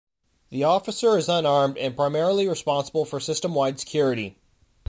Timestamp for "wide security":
3.53-4.35